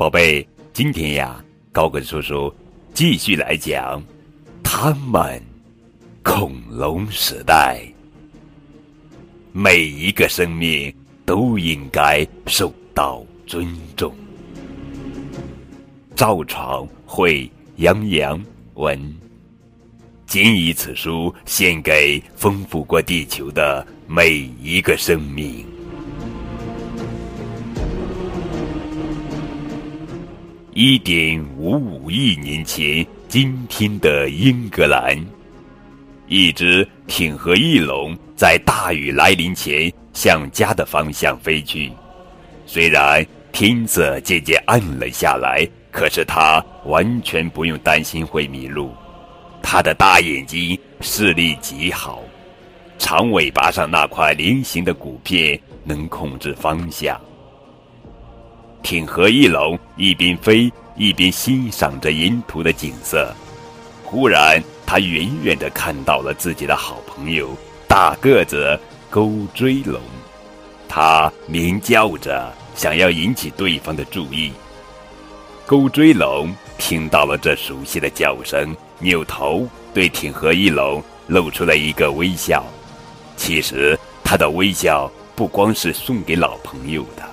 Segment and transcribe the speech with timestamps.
[0.00, 2.50] 宝贝，今天呀，高个叔叔
[2.94, 4.02] 继续来讲
[4.62, 5.38] 他们
[6.22, 7.82] 恐龙时代。
[9.52, 10.90] 每一个生命
[11.26, 14.10] 都应该受到尊重。
[16.16, 18.42] 赵闯会杨洋
[18.76, 18.98] 文，
[20.26, 24.30] 谨以此书献给丰富过地球的每
[24.62, 25.62] 一个生命。
[30.72, 35.18] 一点五五亿年前，今天的英格兰，
[36.28, 41.90] 一只挺和翼龙在大雨来临前向家的方向飞去。
[42.66, 48.92] 虽然天色渐渐暗了下来，可是它完全不用担心会迷路。
[49.60, 52.22] 它的大眼睛视力极好，
[52.96, 57.20] 长尾巴上那块菱形的骨片能控制方向。
[58.82, 63.32] 挺和翼龙一边飞一边欣赏着沿途的景色，
[64.04, 70.00] 忽然，他远远的看到了自己的好朋友大个子钩锥龙，
[70.88, 74.52] 他鸣叫着想要引起对方的注意。
[75.66, 82.64] 钩锥龙听到了这熟悉的叫声，扭头对挺和翼龙露出了一个微笑。
[83.36, 87.29] 其实，他的微笑不光是送给老朋友的。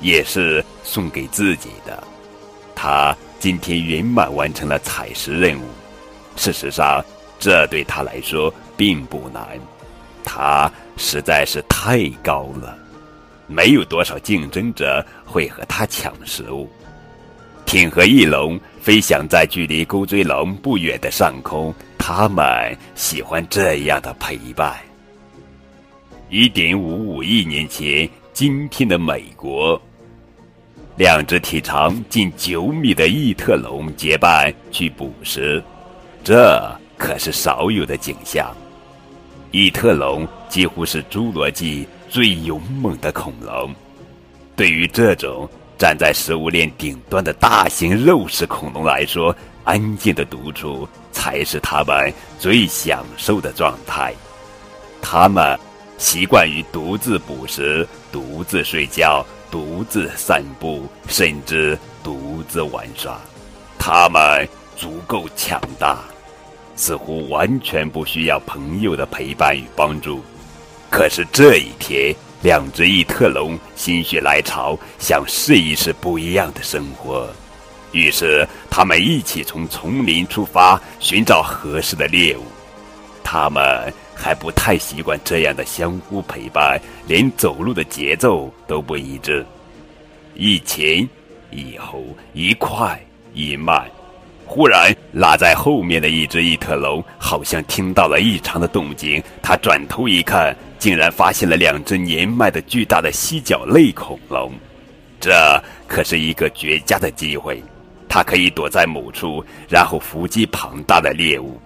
[0.00, 2.02] 也是送给自己的。
[2.74, 5.64] 他今天圆满完成了采石任务。
[6.36, 7.04] 事实上，
[7.38, 9.46] 这对他来说并不难。
[10.24, 12.78] 他实在是太高了，
[13.46, 16.70] 没有多少竞争者会和他抢食物。
[17.66, 24.78] 挺和翼龙飞翔在距离钩锥龙不远的上空，他们喜欢这样的陪伴。
[26.28, 29.80] 一点五五亿年前，今天的美国。
[30.96, 35.62] 两只体长近九米的异特龙结伴去捕食，
[36.22, 36.60] 这
[36.98, 38.54] 可是少有的景象。
[39.50, 43.74] 异特龙几乎是侏罗纪最勇猛的恐龙，
[44.54, 49.34] 对于这种站在食物链顶端的大型肉食恐龙来说，
[49.64, 54.12] 安静的独处才是它们最享受的状态。
[55.00, 55.58] 它们
[55.96, 59.24] 习惯于独自捕食，独自睡觉。
[59.50, 63.18] 独自散步，甚至独自玩耍，
[63.78, 65.98] 他们足够强大，
[66.76, 70.22] 似乎完全不需要朋友的陪伴与帮助。
[70.88, 77.28] 可是这一天，两只异特龙心血来潮，想试一试不一样的生活，
[77.92, 82.44] 于是他们一起从丛林出发，寻找合适的猎物。
[83.24, 83.92] 他们。
[84.20, 89.44] 还不太习惯这样的相互陪伴，连走路的节奏都不一致，
[90.34, 91.08] 一前
[91.50, 92.04] 一后，
[92.34, 93.00] 一快
[93.32, 93.82] 一慢。
[94.44, 104.52] 忽然，拉在后面的一只异特龙好像听到了异常的动静，他转头一看，竟然发现了两只年迈的巨大的犀角类恐龙。
[105.20, 105.32] 这
[105.86, 107.62] 可是一个绝佳的机会，
[108.08, 111.60] 它可以躲在某处，然后伏击庞大的猎物。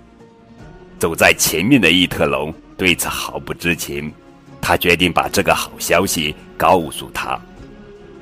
[0.99, 4.13] 走在前面的异特龙对此毫不知情，
[4.61, 7.39] 他决定把这个好消息告诉他。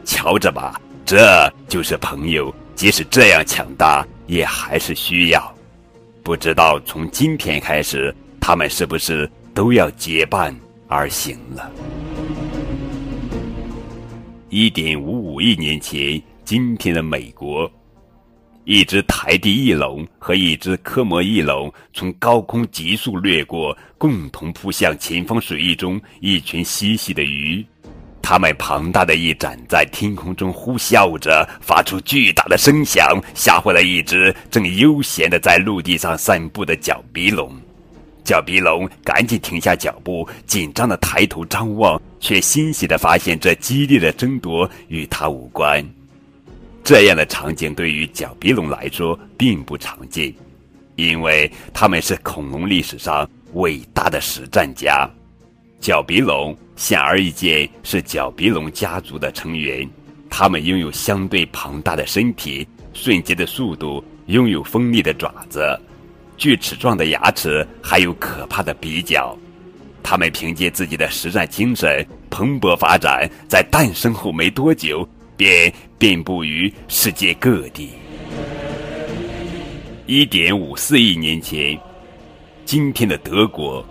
[0.05, 5.55] 瞧着吧，这就是朋友，即使这样强大，也还是需要。
[6.25, 10.55] 不知道从今天开始，他们是不是都要结伴
[10.89, 11.71] 而行了？
[14.49, 17.71] 一点五五亿年前，今天的美国。
[18.65, 27.65] 一只台地翼龙和一只科摩翼龙从高空急速掠过，共同扑向前方水域中一群嬉戏的鱼。
[28.23, 37.53] 它们庞大的翼展在天空中呼啸着，发出巨大的声响，吓坏了一只正悠闲地在陆地上散步的角鼻龙。
[38.23, 45.85] 角鼻龙赶紧停下脚步，紧张地抬头张望，却欣喜地发现这激烈的争夺与它无关。
[46.93, 50.31] 这样的场景对于角鼻龙来说并不常见，
[50.97, 55.09] 因为他们是恐龙历史上伟大的实战家。
[55.81, 59.89] 角鼻龙显而易见是角鼻龙家族的成员，
[60.29, 65.81] 它们拥有相对庞大的身体、迅捷的速度、拥有锋利的爪子、
[66.37, 69.35] 锯齿状的牙齿，还有可怕的鼻角。
[70.03, 75.09] 它们凭借自己的实战精神蓬勃发展，在诞生后没多久。
[75.35, 75.73] 便
[76.03, 77.91] 遍布于世界各地。
[80.05, 81.81] 一点五四亿年前，
[82.65, 83.87] 今天的德国，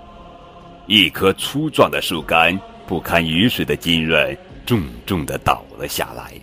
[0.87, 6.33] 一棵粗壮的树干不堪雨水的浸润，重重的倒了下来。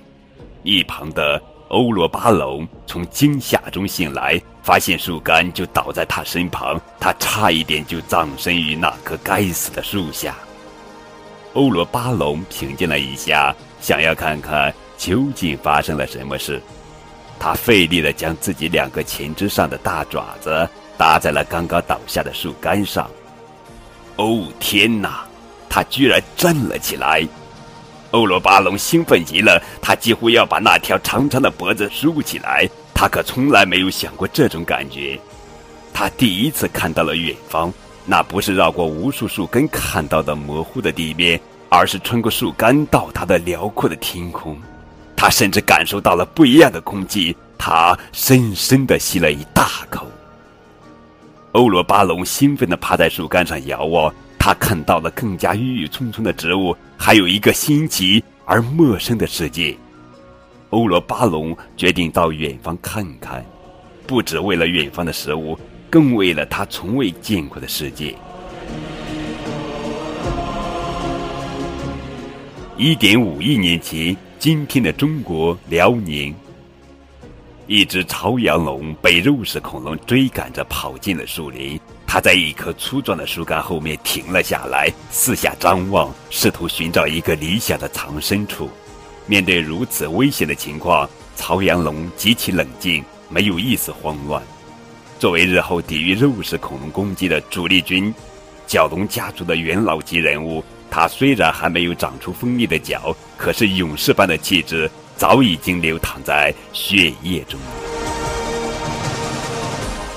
[0.62, 1.38] 一旁的
[1.68, 10.34] 欧罗巴龙从惊吓中醒来，发现树干就倒在他身旁，他差一点就葬身于那棵该死的树下。
[11.52, 16.60] 欧罗巴龙平静了一下，想要看看究竟发生了什么事。
[17.38, 20.68] 他费力地将自己两个前肢上的大爪子
[20.98, 23.10] 搭在了刚刚倒下的树干上。
[24.16, 25.24] 哦天哪！
[25.70, 27.24] 他居然站了起来！
[28.10, 32.68] 欧罗巴龙兴奋极了，他几乎要把那条长长的脖子竖起来。
[32.94, 35.20] 他可从来没有想过这种感觉。
[35.92, 37.72] 他第一次看到了远方，
[38.04, 44.58] 那不是绕过无数树根看到的模糊的地面，而是穿过树干到达的辽阔的天空。
[45.20, 47.36] 他甚至感受到了不一样的空气。
[47.58, 50.06] 他深深的吸了一大口。
[51.52, 54.14] 欧罗巴龙兴奋的趴在树干上遥望。
[54.38, 59.76] 他看到了更加郁郁葱葱的植物，还有一个新奇而陌生的世界。
[60.70, 63.44] 欧罗巴龙决定到远方看看，
[64.06, 65.58] 不只为了远方的食物，
[65.90, 68.14] 更为了他从未见过的世界。
[72.76, 76.32] 一点五亿年前，今天的中国辽宁，
[77.66, 81.78] 一只朝阳龙被肉食恐龙追赶着跑进了树林。
[82.06, 88.70] 它在一棵粗壮的树干后面停了下来，四下张望，试图寻找一个理想的藏身处。
[89.26, 94.40] 面对如此危险的情况，朝阳龙极其冷静，没有一丝慌乱。
[95.18, 98.14] 作为日后抵御肉食恐龙攻击的主力军，
[98.68, 107.58] 角龙家族的元老级人物，它虽然还没有长出锋利的角，可是勇士般的气质早已经流淌在血液中。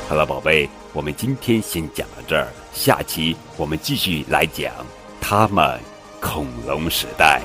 [0.07, 0.69] 好了，宝贝。
[0.94, 4.73] 我们今天先讲到这儿，下期我们继续来讲
[5.21, 5.79] 他们
[6.19, 7.41] 恐龙时代。